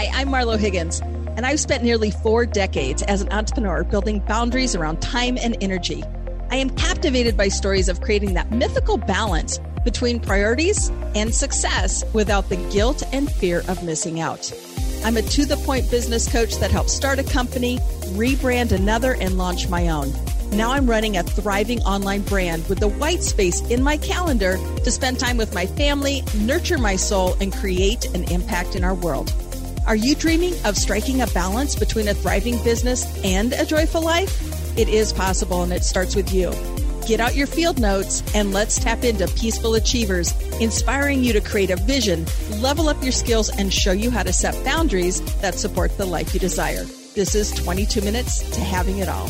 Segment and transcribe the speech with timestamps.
[0.00, 4.74] Hi, I'm Marlo Higgins, and I've spent nearly four decades as an entrepreneur building boundaries
[4.74, 6.02] around time and energy.
[6.50, 12.48] I am captivated by stories of creating that mythical balance between priorities and success without
[12.48, 14.50] the guilt and fear of missing out.
[15.04, 17.76] I'm a to the point business coach that helps start a company,
[18.14, 20.14] rebrand another, and launch my own.
[20.52, 24.90] Now I'm running a thriving online brand with the white space in my calendar to
[24.90, 29.30] spend time with my family, nurture my soul, and create an impact in our world.
[29.90, 34.78] Are you dreaming of striking a balance between a thriving business and a joyful life?
[34.78, 36.52] It is possible, and it starts with you.
[37.08, 41.70] Get out your field notes and let's tap into Peaceful Achievers, inspiring you to create
[41.70, 42.24] a vision,
[42.60, 46.32] level up your skills, and show you how to set boundaries that support the life
[46.34, 46.84] you desire.
[47.16, 49.28] This is 22 Minutes to Having It All.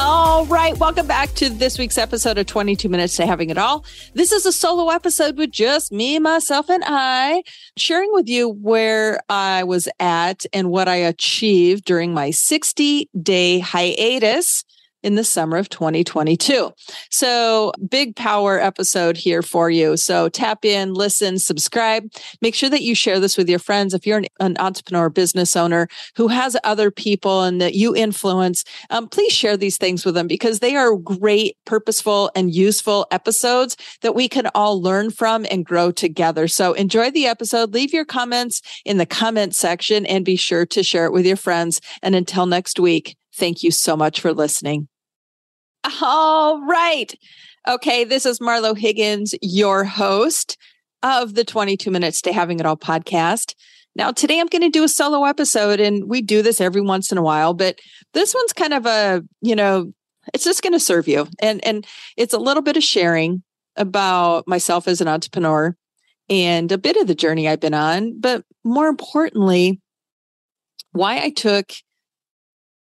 [0.00, 0.78] All right.
[0.78, 3.84] Welcome back to this week's episode of 22 Minutes to Having It All.
[4.14, 7.42] This is a solo episode with just me, myself, and I,
[7.76, 13.58] sharing with you where I was at and what I achieved during my 60 day
[13.58, 14.62] hiatus
[15.02, 16.72] in the summer of 2022.
[17.10, 19.96] So, big power episode here for you.
[19.96, 22.10] So, tap in, listen, subscribe.
[22.40, 23.94] Make sure that you share this with your friends.
[23.94, 28.64] If you're an, an entrepreneur, business owner who has other people and that you influence,
[28.90, 33.76] um, please share these things with them because they are great, purposeful, and useful episodes
[34.02, 36.48] that we can all learn from and grow together.
[36.48, 37.74] So, enjoy the episode.
[37.74, 41.36] Leave your comments in the comment section and be sure to share it with your
[41.36, 41.80] friends.
[42.02, 44.88] And until next week, Thank you so much for listening.
[46.02, 47.14] All right.
[47.68, 50.56] Okay, this is Marlo Higgins, your host
[51.02, 53.54] of the 22 Minutes to Having It All podcast.
[53.94, 57.12] Now, today I'm going to do a solo episode, and we do this every once
[57.12, 57.78] in a while, but
[58.12, 59.92] this one's kind of a, you know,
[60.34, 61.26] it's just going to serve you.
[61.40, 61.86] And, and
[62.16, 63.42] it's a little bit of sharing
[63.76, 65.76] about myself as an entrepreneur
[66.28, 69.80] and a bit of the journey I've been on, but more importantly,
[70.92, 71.72] why I took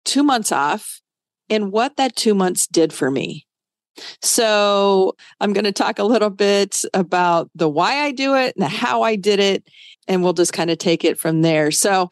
[0.06, 1.02] two months off
[1.50, 3.46] and what that two months did for me.
[4.22, 8.64] So I'm going to talk a little bit about the why I do it and
[8.64, 9.68] the how I did it,
[10.08, 11.72] and we'll just kind of take it from there.
[11.72, 12.10] So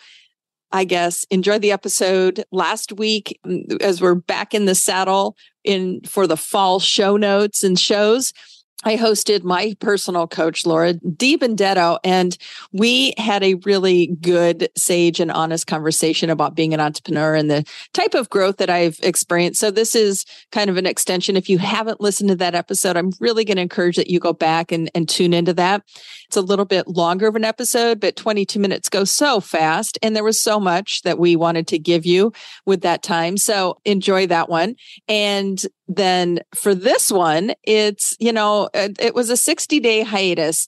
[0.72, 6.02] I guess enjoy the episode last week mm, as we're back in the saddle in
[6.02, 8.34] for the fall show notes and shows.
[8.84, 12.38] I hosted my personal coach, Laura DiBenedetto, and
[12.72, 17.66] we had a really good, sage, and honest conversation about being an entrepreneur and the
[17.94, 19.60] type of growth that I've experienced.
[19.60, 21.36] So, this is kind of an extension.
[21.36, 24.32] If you haven't listened to that episode, I'm really going to encourage that you go
[24.32, 25.82] back and, and tune into that.
[26.28, 29.98] It's a little bit longer of an episode, but 22 minutes go so fast.
[30.04, 32.32] And there was so much that we wanted to give you
[32.68, 33.38] with that time.
[33.38, 34.76] So, enjoy that one.
[35.08, 40.68] And then for this one, it's, you know, it, it was a 60 day hiatus.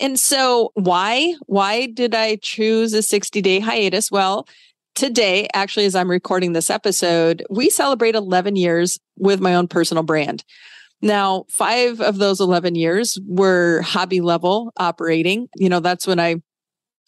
[0.00, 4.10] And so why, why did I choose a 60 day hiatus?
[4.10, 4.46] Well,
[4.94, 10.02] today, actually, as I'm recording this episode, we celebrate 11 years with my own personal
[10.02, 10.44] brand.
[11.00, 15.48] Now, five of those 11 years were hobby level operating.
[15.56, 16.42] You know, that's when I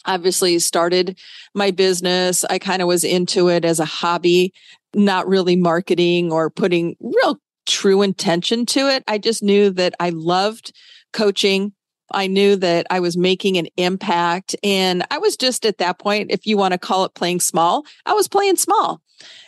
[0.07, 1.19] obviously started
[1.55, 2.45] my business.
[2.45, 4.53] I kind of was into it as a hobby,
[4.95, 7.39] not really marketing or putting real
[7.71, 9.05] true intention to it.
[9.07, 10.73] I just knew that I loved
[11.13, 11.73] coaching.
[12.13, 14.57] I knew that I was making an impact.
[14.65, 17.85] And I was just at that point, if you want to call it playing small,
[18.05, 19.01] I was playing small.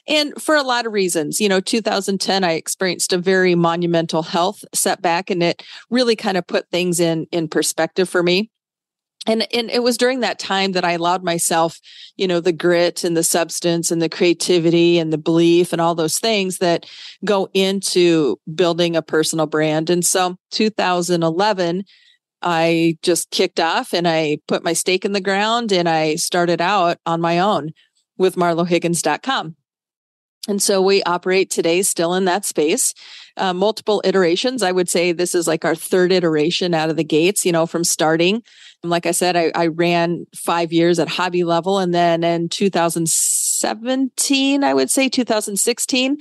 [0.06, 4.64] And for a lot of reasons, you know, 2010, I experienced a very monumental health
[4.74, 8.50] setback and it really kind of put things in, in perspective for me
[9.26, 11.78] and and it was during that time that I allowed myself,
[12.16, 15.94] you know, the grit and the substance and the creativity and the belief and all
[15.94, 16.86] those things that
[17.24, 19.90] go into building a personal brand.
[19.90, 21.84] And so 2011
[22.42, 26.60] I just kicked off and I put my stake in the ground and I started
[26.60, 27.70] out on my own
[28.18, 29.56] with marlohiggins.com.
[30.48, 32.94] And so we operate today still in that space,
[33.36, 34.62] uh, multiple iterations.
[34.62, 37.66] I would say this is like our third iteration out of the gates, you know,
[37.66, 38.42] from starting.
[38.82, 41.78] And Like I said, I, I ran five years at hobby level.
[41.78, 46.18] And then in 2017, I would say 2016,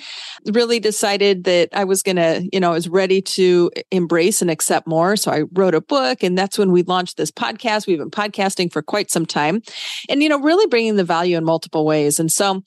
[0.52, 4.52] really decided that I was going to, you know, I was ready to embrace and
[4.52, 5.16] accept more.
[5.16, 7.88] So I wrote a book and that's when we launched this podcast.
[7.88, 9.64] We've been podcasting for quite some time
[10.08, 12.20] and, you know, really bringing the value in multiple ways.
[12.20, 12.62] And so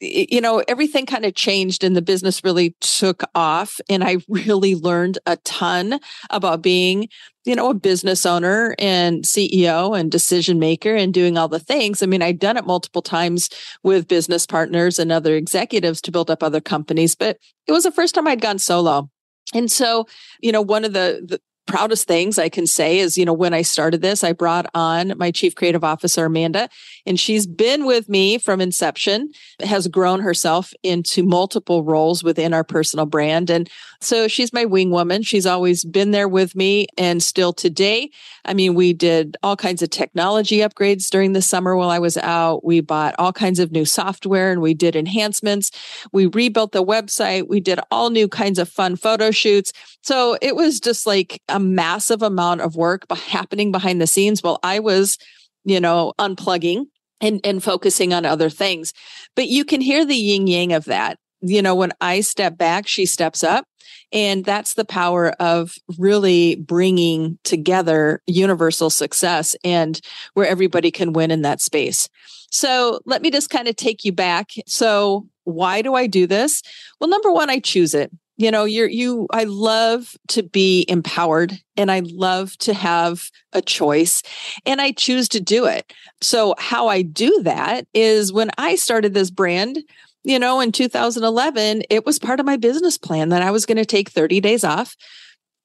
[0.00, 3.80] you know, everything kind of changed and the business really took off.
[3.88, 6.00] And I really learned a ton
[6.30, 7.08] about being,
[7.44, 12.02] you know, a business owner and CEO and decision maker and doing all the things.
[12.02, 13.50] I mean, I'd done it multiple times
[13.82, 17.92] with business partners and other executives to build up other companies, but it was the
[17.92, 19.10] first time I'd gone solo.
[19.54, 20.06] And so,
[20.40, 23.52] you know, one of the, the proudest things I can say is, you know, when
[23.52, 26.68] I started this, I brought on my chief creative officer, Amanda,
[27.06, 29.30] and she's been with me from inception,
[29.60, 33.50] has grown herself into multiple roles within our personal brand.
[33.50, 33.70] And
[34.00, 35.22] so she's my wing woman.
[35.22, 38.10] She's always been there with me and still today.
[38.44, 42.16] I mean, we did all kinds of technology upgrades during the summer while I was
[42.16, 42.64] out.
[42.64, 45.70] We bought all kinds of new software and we did enhancements.
[46.12, 47.48] We rebuilt the website.
[47.48, 49.72] We did all new kinds of fun photo shoots.
[50.02, 54.58] So it was just like a massive amount of work happening behind the scenes while
[54.62, 55.18] I was,
[55.64, 56.86] you know, unplugging
[57.20, 58.92] and, and focusing on other things.
[59.34, 61.18] But you can hear the yin yang of that.
[61.40, 63.64] You know, when I step back, she steps up.
[64.10, 70.00] And that's the power of really bringing together universal success and
[70.32, 72.08] where everybody can win in that space.
[72.50, 74.50] So let me just kind of take you back.
[74.66, 76.62] So, why do I do this?
[77.00, 81.60] Well, number one, I choose it you know you're you i love to be empowered
[81.76, 84.22] and i love to have a choice
[84.64, 85.92] and i choose to do it.
[86.22, 89.78] So how i do that is when i started this brand
[90.24, 93.76] you know in 2011 it was part of my business plan that i was going
[93.76, 94.96] to take 30 days off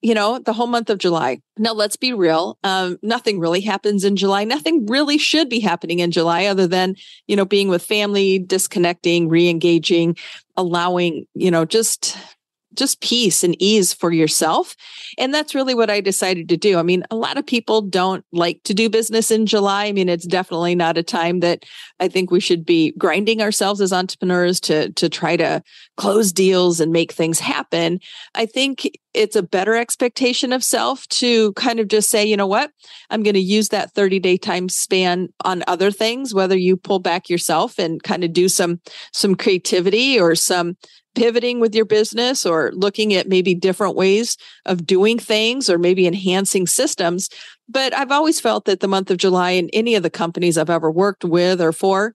[0.02, 1.40] you know the whole month of july.
[1.56, 4.44] Now let's be real um, nothing really happens in july.
[4.44, 9.28] Nothing really should be happening in july other than you know being with family disconnecting
[9.28, 10.16] re-engaging
[10.56, 12.18] allowing you know just
[12.74, 14.76] just peace and ease for yourself.
[15.18, 16.78] And that's really what I decided to do.
[16.78, 19.86] I mean, a lot of people don't like to do business in July.
[19.86, 21.64] I mean, it's definitely not a time that
[22.00, 25.62] I think we should be grinding ourselves as entrepreneurs to to try to
[25.96, 28.00] close deals and make things happen.
[28.34, 32.46] I think it's a better expectation of self to kind of just say, you know
[32.46, 32.70] what,
[33.10, 36.98] I'm going to use that 30 day time span on other things, whether you pull
[36.98, 38.80] back yourself and kind of do some,
[39.12, 40.76] some creativity or some
[41.14, 46.06] pivoting with your business or looking at maybe different ways of doing things or maybe
[46.06, 47.28] enhancing systems.
[47.68, 50.70] But I've always felt that the month of July in any of the companies I've
[50.70, 52.14] ever worked with or for,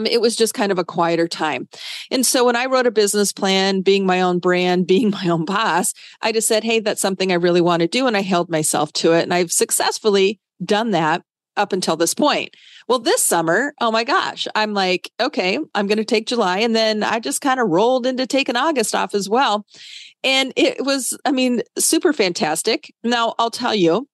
[0.00, 1.68] Um, it was just kind of a quieter time.
[2.10, 5.44] And so when I wrote a business plan, being my own brand, being my own
[5.44, 5.92] boss,
[6.22, 8.06] I just said, hey, that's something I really want to do.
[8.06, 9.22] And I held myself to it.
[9.22, 11.22] And I've successfully done that
[11.56, 12.54] up until this point.
[12.88, 16.58] Well, this summer, oh my gosh, I'm like, okay, I'm going to take July.
[16.60, 19.66] And then I just kind of rolled into taking August off as well.
[20.22, 22.92] And it was, I mean, super fantastic.
[23.02, 24.08] Now, I'll tell you,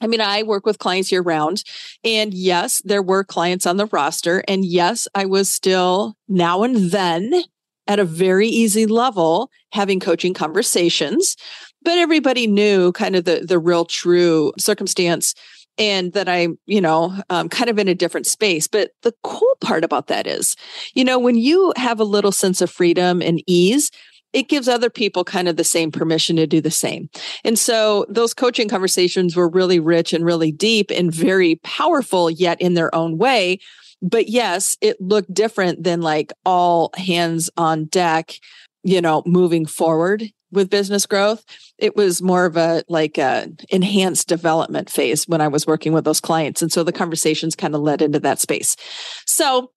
[0.00, 1.62] I mean, I work with clients year round.
[2.04, 4.44] And yes, there were clients on the roster.
[4.46, 7.44] And yes, I was still now and then
[7.86, 11.36] at a very easy level having coaching conversations.
[11.82, 15.34] But everybody knew kind of the, the real true circumstance
[15.78, 18.66] and that I'm, you know, um, kind of in a different space.
[18.66, 20.56] But the cool part about that is,
[20.94, 23.90] you know, when you have a little sense of freedom and ease,
[24.36, 27.08] it gives other people kind of the same permission to do the same.
[27.42, 32.60] And so those coaching conversations were really rich and really deep and very powerful, yet
[32.60, 33.60] in their own way.
[34.02, 38.34] But yes, it looked different than like all hands on deck,
[38.82, 41.42] you know, moving forward with business growth.
[41.78, 46.04] It was more of a like a enhanced development phase when I was working with
[46.04, 46.60] those clients.
[46.60, 48.76] And so the conversations kind of led into that space.
[49.24, 49.70] So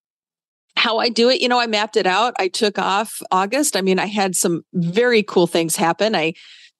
[0.80, 2.32] how I do it, you know, I mapped it out.
[2.38, 3.76] I took off August.
[3.76, 6.14] I mean, I had some very cool things happen.
[6.14, 6.32] I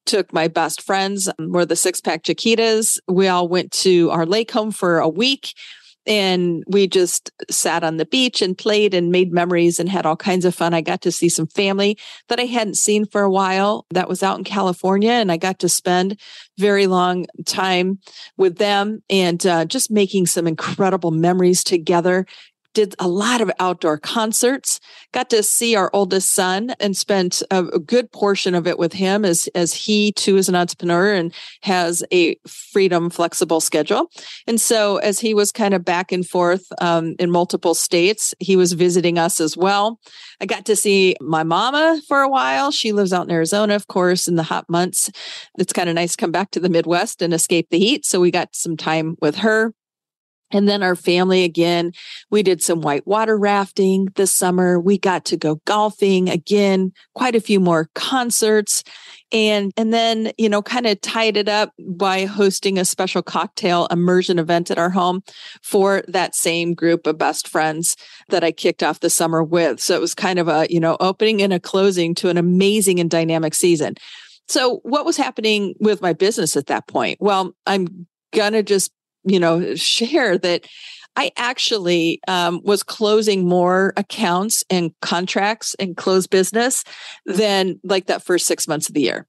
[0.07, 2.99] took my best friends, um, were the six pack Chiquitas.
[3.09, 5.53] We all went to our lake home for a week
[6.07, 10.17] and we just sat on the beach and played and made memories and had all
[10.17, 10.73] kinds of fun.
[10.73, 14.23] I got to see some family that I hadn't seen for a while that was
[14.23, 16.19] out in California, and I got to spend
[16.59, 17.99] very long time
[18.37, 22.27] with them and uh, just making some incredible memories together
[22.75, 24.81] did a lot of outdoor concerts
[25.13, 29.25] got to see our oldest son and spent a, good portion of it with him
[29.25, 34.11] as as he too is an entrepreneur and has a freedom flexible schedule.
[34.47, 38.57] And so as he was kind of back and forth um, in multiple states he
[38.57, 39.99] was visiting us as well.
[40.41, 42.71] I got to see my mama for a while.
[42.71, 45.11] She lives out in arizona of course in the hot months.
[45.59, 48.21] It's kind of nice to come back to the midwest and escape the heat so
[48.21, 49.75] we got some time with her
[50.51, 51.93] and then our family again,
[52.31, 54.81] we did some whitewater rafting this summer.
[54.81, 58.83] We got to go golfing again, quite a few more concerts.
[59.33, 63.87] And, and then, you know, kind of tied it up by hosting a special cocktail
[63.87, 65.23] immersion event at our home
[65.63, 67.97] for that same group of best friends
[68.31, 69.81] that I kicked off the summer with.
[69.81, 72.99] So it was kind of a, you know, opening and a closing to an amazing
[72.99, 73.95] and dynamic season.
[74.49, 77.19] So what was happening with my business at that point?
[77.21, 78.91] Well, I'm going to just
[79.25, 80.67] you know, share that
[81.17, 86.85] I actually um, was closing more accounts and contracts and closed business
[87.27, 89.27] than like that first six months of the year.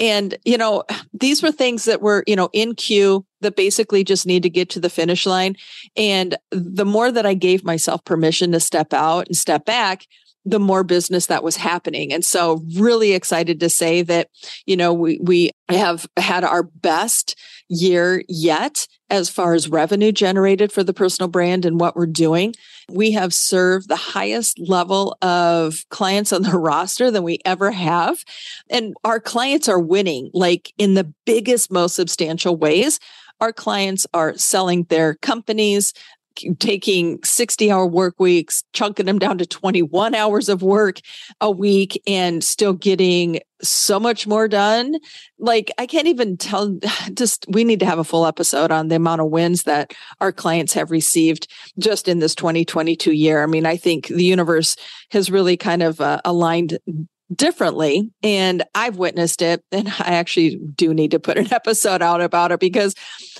[0.00, 4.26] And, you know, these were things that were, you know, in queue that basically just
[4.26, 5.54] need to get to the finish line.
[5.96, 10.06] And the more that I gave myself permission to step out and step back,
[10.44, 12.10] the more business that was happening.
[12.12, 14.28] And so really excited to say that,
[14.64, 17.36] you know, we, we have had our best
[17.68, 22.54] year yet as far as revenue generated for the personal brand and what we're doing.
[22.90, 28.24] We have served the highest level of clients on the roster than we ever have.
[28.70, 32.98] And our clients are winning like in the biggest, most substantial ways
[33.40, 35.92] our clients are selling their companies
[36.58, 41.00] taking 60 hour work weeks, chunking them down to 21 hours of work
[41.40, 44.96] a week and still getting so much more done.
[45.38, 46.78] Like I can't even tell
[47.14, 50.32] just we need to have a full episode on the amount of wins that our
[50.32, 53.42] clients have received just in this 2022 year.
[53.42, 54.76] I mean, I think the universe
[55.10, 56.78] has really kind of uh, aligned
[57.34, 62.20] differently and I've witnessed it and I actually do need to put an episode out
[62.20, 62.94] about it because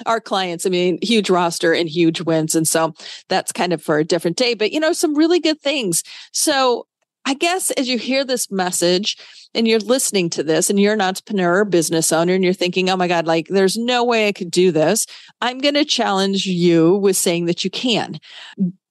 [0.07, 2.95] our clients I mean huge roster and huge wins and so
[3.28, 6.02] that's kind of for a different day but you know some really good things
[6.33, 6.87] so
[7.25, 9.18] I guess as you hear this message
[9.54, 12.88] and you're listening to this and you're an entrepreneur or business owner and you're thinking,
[12.88, 15.04] oh my God, like there's no way I could do this.
[15.42, 18.18] I'm going to challenge you with saying that you can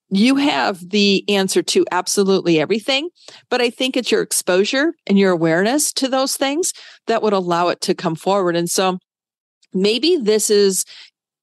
[0.10, 3.10] you have the answer to absolutely everything,
[3.50, 6.74] but I think it's your exposure and your awareness to those things
[7.08, 8.56] that would allow it to come forward.
[8.56, 9.00] And so
[9.74, 10.86] maybe this is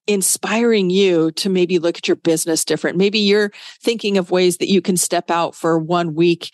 [0.07, 2.99] inspiring you to maybe look at your business different.
[2.99, 3.53] Maybe you're
[3.83, 6.51] thinking of ways that you can step out for one week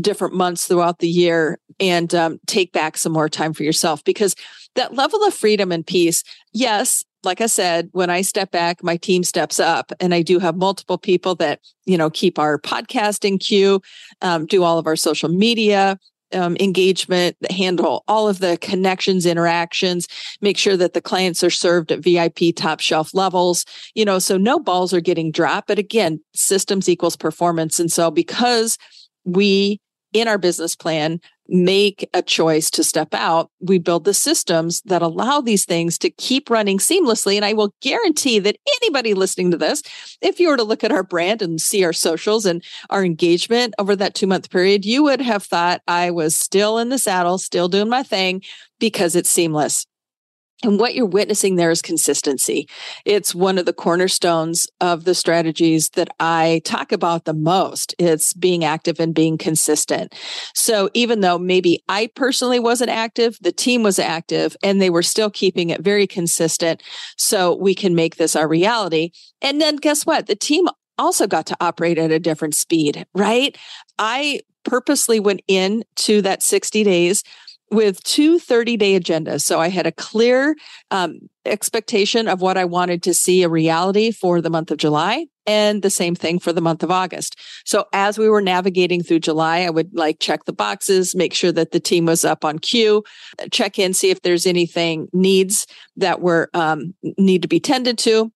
[0.00, 4.34] different months throughout the year and um, take back some more time for yourself because
[4.74, 6.22] that level of freedom and peace
[6.52, 10.38] yes like I said, when I step back, my team steps up, and I do
[10.38, 13.80] have multiple people that you know keep our podcast in queue,
[14.22, 15.98] um, do all of our social media
[16.32, 20.06] um, engagement, handle all of the connections, interactions,
[20.40, 23.64] make sure that the clients are served at VIP top shelf levels.
[23.94, 28.10] You know, so no balls are getting dropped, but again, systems equals performance, and so
[28.10, 28.78] because
[29.34, 29.80] we
[30.12, 35.02] in our business plan make a choice to step out, we build the systems that
[35.02, 37.34] allow these things to keep running seamlessly.
[37.34, 39.82] And I will guarantee that anybody listening to this,
[40.20, 43.74] if you were to look at our brand and see our socials and our engagement
[43.78, 47.38] over that two month period, you would have thought I was still in the saddle,
[47.38, 48.42] still doing my thing
[48.78, 49.86] because it's seamless.
[50.62, 52.68] And what you're witnessing there is consistency.
[53.06, 57.94] It's one of the cornerstones of the strategies that I talk about the most.
[57.98, 60.14] It's being active and being consistent.
[60.54, 65.02] So even though maybe I personally wasn't active, the team was active and they were
[65.02, 66.82] still keeping it very consistent.
[67.16, 69.12] So we can make this our reality.
[69.40, 70.26] And then guess what?
[70.26, 73.56] The team also got to operate at a different speed, right?
[73.98, 77.24] I purposely went in to that 60 days
[77.70, 79.42] with two 30 day agendas.
[79.42, 80.56] So I had a clear
[80.90, 85.26] um, expectation of what I wanted to see a reality for the month of July
[85.46, 87.38] and the same thing for the month of August.
[87.64, 91.52] So as we were navigating through July, I would like check the boxes, make sure
[91.52, 93.04] that the team was up on cue,
[93.50, 98.32] check in, see if there's anything needs that were um, need to be tended to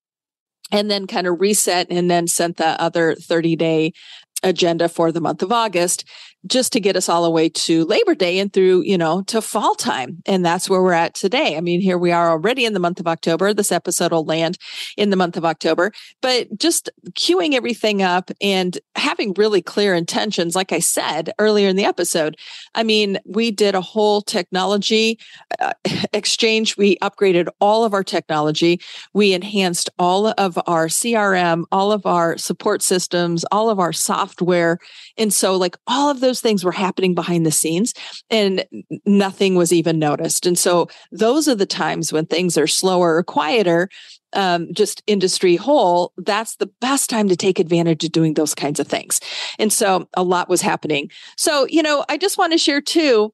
[0.73, 3.93] and then kind of reset and then sent the other 30 day
[4.43, 6.05] agenda for the month of August
[6.47, 9.41] just to get us all the way to Labor Day and through, you know, to
[9.41, 10.23] fall time.
[10.27, 11.57] And that's where we're at today.
[11.57, 13.55] I mean, here we are already in the month of October.
[13.55, 14.59] This episode will land
[14.97, 20.55] in the month of October, but just queuing everything up and having really clear intentions.
[20.55, 22.37] Like I said earlier in the episode,
[22.75, 25.19] I mean, we did a whole technology
[25.61, 25.73] uh,
[26.13, 26.77] exchange.
[26.77, 28.81] We upgraded all of our technology.
[29.13, 34.79] We enhanced all of our CRM, all of our support systems, all of our software.
[35.17, 37.95] And so like all of those those things were happening behind the scenes
[38.29, 38.65] and
[39.07, 40.47] nothing was even noticed.
[40.47, 43.89] And so those are the times when things are slower or quieter,
[44.33, 48.81] um, just industry whole, that's the best time to take advantage of doing those kinds
[48.81, 49.21] of things.
[49.61, 51.09] And so a lot was happening.
[51.37, 53.33] So, you know, I just want to share too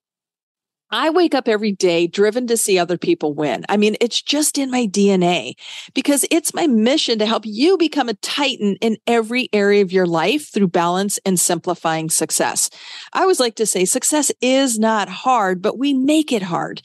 [0.92, 3.64] I wake up every day driven to see other people win.
[3.68, 5.54] I mean, it's just in my DNA
[5.94, 10.06] because it's my mission to help you become a titan in every area of your
[10.06, 12.70] life through balance and simplifying success.
[13.12, 16.82] I always like to say success is not hard, but we make it hard.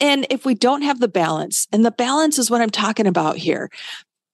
[0.00, 3.38] And if we don't have the balance, and the balance is what I'm talking about
[3.38, 3.70] here,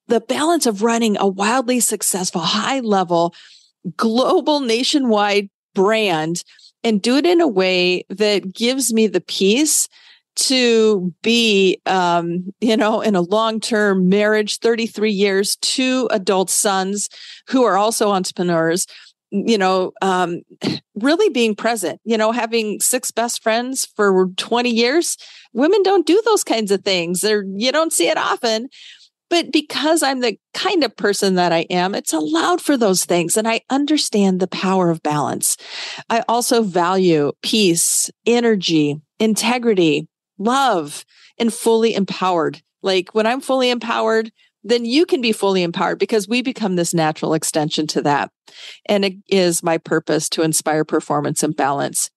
[0.07, 3.33] the balance of running a wildly successful, high level,
[3.95, 6.43] global, nationwide brand
[6.83, 9.87] and do it in a way that gives me the peace
[10.35, 17.09] to be, um, you know, in a long term marriage, 33 years, two adult sons
[17.47, 18.87] who are also entrepreneurs,
[19.31, 20.41] you know, um,
[20.95, 25.17] really being present, you know, having six best friends for 20 years.
[25.53, 27.21] Women don't do those kinds of things.
[27.21, 28.69] They're, you don't see it often.
[29.33, 33.35] But because I'm the kind of person that I am, it's allowed for those things.
[33.35, 35.57] And I understand the power of balance.
[36.07, 41.03] I also value peace, energy, integrity, love,
[41.39, 42.61] and fully empowered.
[42.83, 44.31] Like when I'm fully empowered,
[44.63, 48.29] then you can be fully empowered because we become this natural extension to that.
[48.85, 52.11] And it is my purpose to inspire performance and balance.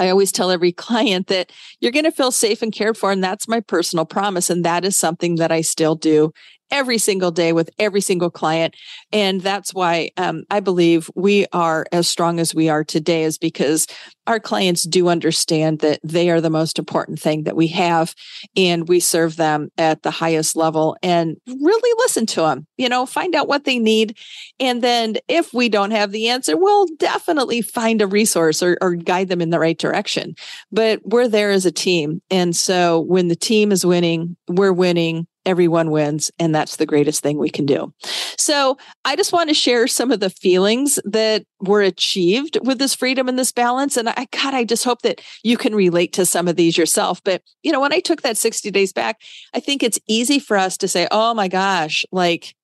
[0.00, 3.12] I always tell every client that you're going to feel safe and cared for.
[3.12, 4.50] And that's my personal promise.
[4.50, 6.32] And that is something that I still do
[6.70, 8.74] every single day with every single client.
[9.12, 13.38] And that's why um, I believe we are as strong as we are today, is
[13.38, 13.86] because
[14.26, 18.14] our clients do understand that they are the most important thing that we have.
[18.56, 23.06] And we serve them at the highest level and really listen to them, you know,
[23.06, 24.16] find out what they need.
[24.60, 28.94] And then if we don't have the answer, we'll definitely find a resource or, or
[28.94, 30.34] guide them in the right direction.
[30.70, 32.22] But we're there as a team.
[32.30, 36.30] And so when the team is winning, we're winning everyone wins.
[36.38, 37.92] And that's the greatest thing we can do.
[38.36, 42.94] So I just want to share some of the feelings that were achieved with this
[42.94, 43.96] freedom and this balance.
[43.96, 47.22] And I, God, I just hope that you can relate to some of these yourself.
[47.24, 49.20] But, you know, when I took that 60 days back,
[49.54, 52.54] I think it's easy for us to say, oh my gosh, like,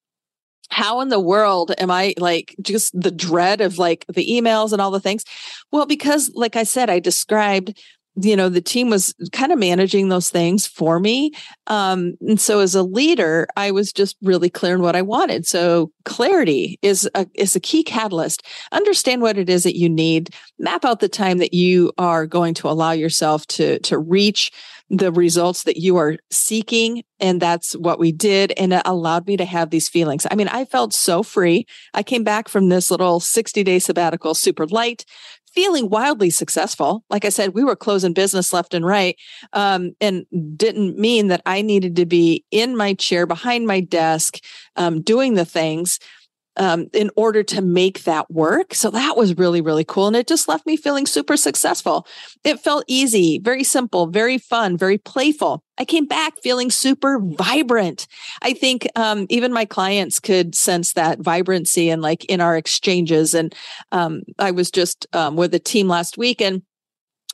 [0.68, 4.82] how in the world am I like just the dread of like the emails and
[4.82, 5.24] all the things?
[5.70, 7.80] Well, because like I said, I described
[8.16, 11.32] you know the team was kind of managing those things for me.
[11.66, 15.46] Um, and so as a leader i was just really clear on what i wanted.
[15.46, 18.42] So clarity is a is a key catalyst.
[18.72, 20.30] Understand what it is that you need.
[20.58, 24.50] Map out the time that you are going to allow yourself to to reach
[24.88, 29.36] the results that you are seeking and that's what we did and it allowed me
[29.36, 30.26] to have these feelings.
[30.30, 31.66] I mean i felt so free.
[31.92, 35.04] I came back from this little 60 day sabbatical super light
[35.56, 37.02] feeling wildly successful.
[37.10, 39.16] Like I said, we were closing business left and right,
[39.54, 44.38] um, and didn't mean that I needed to be in my chair behind my desk
[44.76, 45.98] um, doing the things
[46.56, 48.74] um, in order to make that work.
[48.74, 50.06] So that was really, really cool.
[50.06, 52.06] And it just left me feeling super successful.
[52.44, 55.62] It felt easy, very simple, very fun, very playful.
[55.78, 58.06] I came back feeling super vibrant.
[58.42, 63.34] I think um, even my clients could sense that vibrancy and like in our exchanges.
[63.34, 63.54] And
[63.92, 66.62] um, I was just um, with a team last week and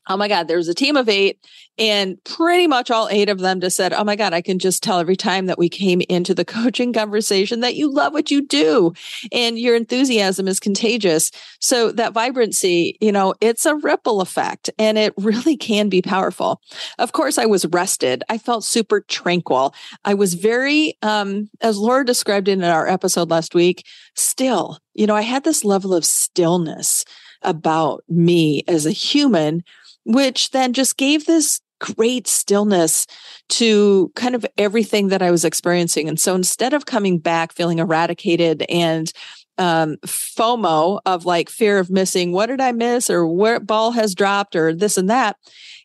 [0.08, 1.38] oh my God, there was a team of eight,
[1.78, 4.82] and pretty much all eight of them just said, oh my God, I can just
[4.82, 8.46] tell every time that we came into the coaching conversation that you love what you
[8.46, 8.92] do
[9.32, 11.30] and your enthusiasm is contagious.
[11.60, 16.60] So that vibrancy, you know, it's a ripple effect and it really can be powerful.
[16.98, 18.22] Of course, I was rested.
[18.28, 19.74] I felt super tranquil.
[20.04, 24.78] I was very, um, as Laura described it in our episode last week, still.
[24.94, 27.04] You know, I had this level of stillness
[27.42, 29.64] about me as a human
[30.04, 33.06] which then just gave this great stillness
[33.48, 36.08] to kind of everything that I was experiencing.
[36.08, 39.12] And so instead of coming back feeling eradicated and
[39.58, 44.14] um, FOMO of like fear of missing, what did I miss or where ball has
[44.14, 45.36] dropped or this and that,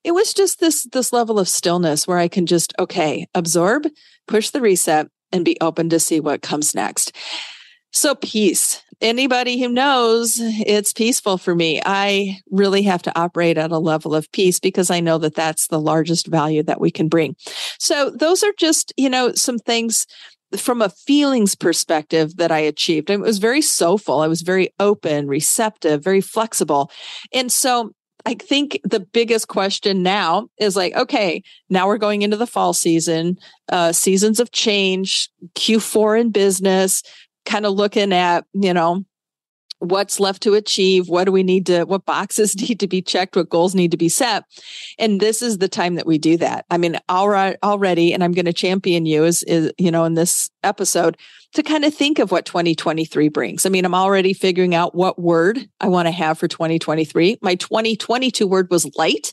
[0.03, 3.87] it was just this this level of stillness where I can just okay absorb,
[4.27, 7.15] push the reset, and be open to see what comes next.
[7.91, 11.81] So peace anybody who knows it's peaceful for me.
[11.85, 15.67] I really have to operate at a level of peace because I know that that's
[15.67, 17.35] the largest value that we can bring.
[17.79, 20.05] So those are just, you know, some things
[20.55, 23.09] from a feelings perspective that I achieved.
[23.09, 24.21] It was very soulful.
[24.21, 26.89] I was very open, receptive, very flexible.
[27.33, 27.91] And so
[28.25, 32.73] I think the biggest question now is like, okay, now we're going into the fall
[32.73, 33.37] season,
[33.69, 37.03] uh, seasons of change, Q4 in business,
[37.47, 39.03] kind of looking at, you know,
[39.79, 43.35] what's left to achieve what do we need to what boxes need to be checked
[43.35, 44.43] what goals need to be set.
[44.97, 46.65] And this is the time that we do that.
[46.69, 50.03] I mean all right, already and i'm going to champion you is, is you know
[50.03, 51.17] in this episode
[51.53, 53.65] to kind of think of what 2023 brings.
[53.65, 57.55] I mean i'm already figuring out what word i want to have for 2023 my
[57.55, 59.31] 2022 word was light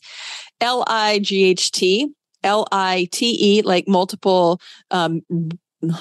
[0.61, 2.09] l-i-g-h-t
[2.43, 5.23] l-i-t-e like multiple um,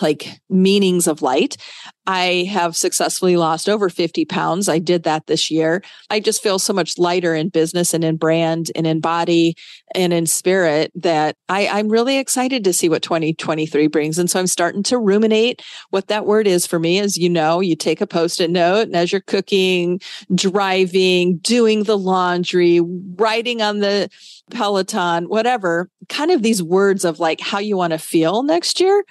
[0.01, 1.57] like meanings of light.
[2.05, 4.67] I have successfully lost over 50 pounds.
[4.67, 5.81] I did that this year.
[6.09, 9.55] I just feel so much lighter in business and in brand and in body
[9.95, 14.19] and in spirit that I, I'm really excited to see what 2023 brings.
[14.19, 16.99] And so I'm starting to ruminate what that word is for me.
[16.99, 20.01] As you know, you take a post it note and as you're cooking,
[20.35, 22.81] driving, doing the laundry,
[23.15, 24.09] riding on the
[24.51, 29.05] Peloton, whatever, kind of these words of like how you want to feel next year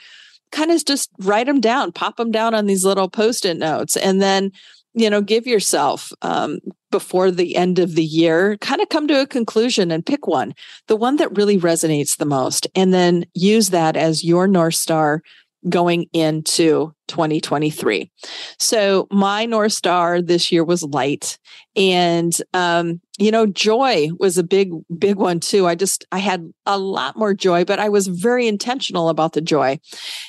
[0.52, 3.96] kind of just write them down, pop them down on these little post it notes,
[3.96, 4.52] and then,
[4.94, 6.58] you know, give yourself um,
[6.90, 10.54] before the end of the year, kind of come to a conclusion and pick one,
[10.86, 15.22] the one that really resonates the most, and then use that as your North Star
[15.68, 18.10] going into 2023.
[18.58, 21.38] So my North Star this year was light.
[21.76, 25.66] And, um, you know, joy was a big, big one too.
[25.66, 29.40] I just, I had a lot more joy, but I was very intentional about the
[29.40, 29.78] joy.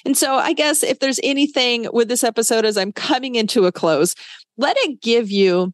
[0.05, 3.71] And so I guess if there's anything with this episode as I'm coming into a
[3.71, 4.15] close,
[4.57, 5.73] let it give you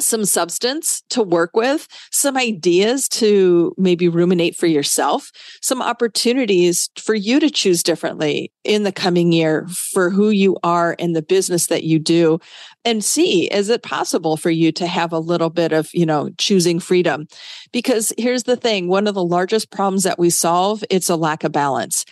[0.00, 5.30] some substance to work with, some ideas to maybe ruminate for yourself,
[5.62, 10.94] some opportunities for you to choose differently in the coming year for who you are
[10.94, 12.38] in the business that you do
[12.84, 16.30] and see is it possible for you to have a little bit of, you know,
[16.38, 17.26] choosing freedom?
[17.72, 21.44] Because here's the thing, one of the largest problems that we solve, it's a lack
[21.44, 22.04] of balance.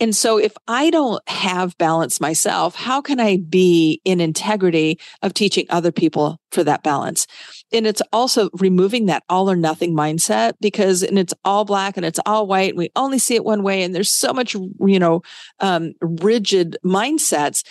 [0.00, 5.34] And so if I don't have balance myself, how can I be in integrity of
[5.34, 7.26] teaching other people for that balance?
[7.72, 12.06] And it's also removing that all or nothing mindset because and it's all black and
[12.06, 13.82] it's all white and we only see it one way.
[13.82, 15.22] And there's so much, you know,
[15.60, 17.64] um, rigid mindsets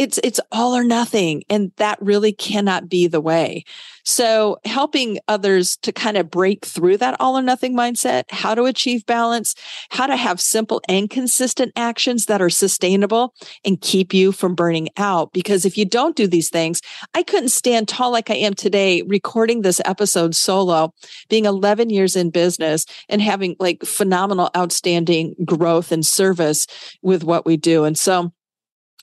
[0.00, 3.64] it's it's all or nothing and that really cannot be the way.
[4.06, 8.64] So helping others to kind of break through that all or nothing mindset how to
[8.64, 9.54] achieve balance
[9.90, 14.88] how to have simple and consistent actions that are sustainable and keep you from burning
[14.96, 16.80] out because if you don't do these things
[17.14, 20.94] i couldn't stand tall like i am today recording this episode solo
[21.28, 26.66] being 11 years in business and having like phenomenal outstanding growth and service
[27.02, 28.32] with what we do and so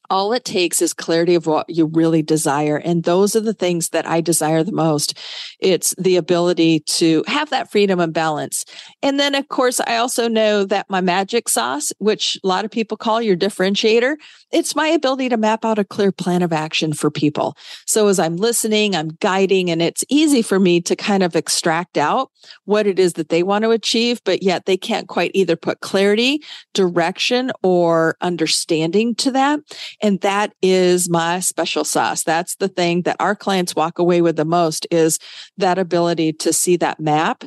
[0.10, 2.78] all it takes is clarity of what you really desire.
[2.78, 5.18] And those are the things that I desire the most.
[5.60, 8.66] It's the ability to have that freedom and balance.
[9.02, 12.72] And then, of course, I also know that my magic sauce, which a lot of
[12.72, 14.16] people call your differentiator,
[14.52, 17.58] it's my ability to map out a clear plan of action for people.
[17.86, 21.98] So as I'm listening, I'm guiding, and it's easy for me to kind of extract
[21.98, 22.32] out
[22.66, 25.82] what it is that they want to achieve, but yet they can't quite either put
[25.82, 26.42] clarity,
[26.74, 29.60] direction, or understanding to that.
[30.02, 32.24] And that is my special sauce.
[32.24, 35.20] That's the thing that our clients walk away with the most is
[35.58, 37.44] that ability to see that map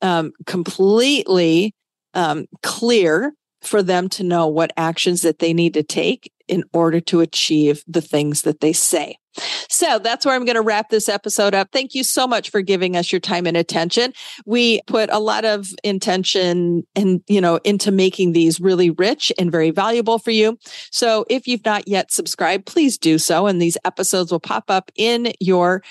[0.00, 1.74] um, completely
[2.14, 7.00] um, clear for them to know what actions that they need to take in order
[7.00, 9.16] to achieve the things that they say.
[9.70, 11.68] So that's where I'm going to wrap this episode up.
[11.72, 14.12] Thank you so much for giving us your time and attention.
[14.44, 19.50] We put a lot of intention and, you know, into making these really rich and
[19.50, 20.58] very valuable for you.
[20.90, 23.46] So if you've not yet subscribed, please do so.
[23.46, 25.82] And these episodes will pop up in your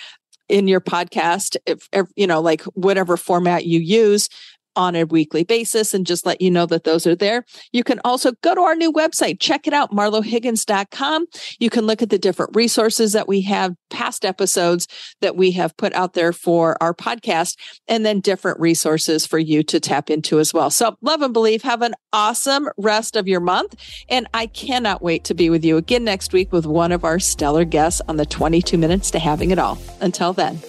[0.47, 4.27] in your podcast if, if you know like whatever format you use
[4.75, 7.45] on a weekly basis and just let you know that those are there.
[7.71, 11.25] You can also go to our new website, check it out, marlohiggins.com.
[11.59, 14.87] You can look at the different resources that we have, past episodes
[15.21, 17.57] that we have put out there for our podcast,
[17.87, 20.69] and then different resources for you to tap into as well.
[20.69, 21.61] So love and believe.
[21.63, 23.75] Have an awesome rest of your month.
[24.09, 27.19] And I cannot wait to be with you again next week with one of our
[27.19, 29.77] stellar guests on the 22 minutes to having it all.
[29.99, 30.59] Until then.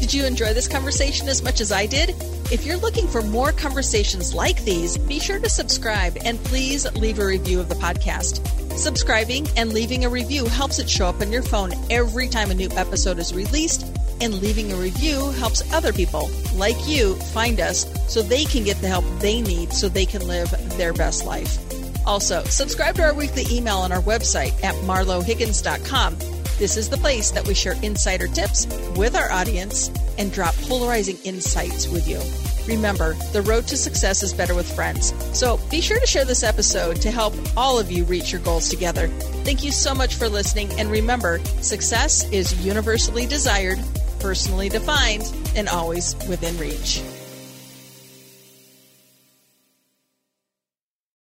[0.00, 2.10] Did you enjoy this conversation as much as I did?
[2.52, 7.18] If you're looking for more conversations like these, be sure to subscribe and please leave
[7.18, 8.46] a review of the podcast.
[8.78, 12.54] Subscribing and leaving a review helps it show up on your phone every time a
[12.54, 13.84] new episode is released,
[14.20, 18.80] and leaving a review helps other people like you find us so they can get
[18.80, 21.58] the help they need so they can live their best life.
[22.06, 26.16] Also, subscribe to our weekly email on our website at marlohiggins.com
[26.58, 28.66] this is the place that we share insider tips
[28.96, 32.20] with our audience and drop polarizing insights with you.
[32.66, 35.14] Remember, the road to success is better with friends.
[35.38, 38.68] So be sure to share this episode to help all of you reach your goals
[38.68, 39.08] together.
[39.44, 40.70] Thank you so much for listening.
[40.78, 43.78] And remember, success is universally desired,
[44.20, 47.00] personally defined, and always within reach.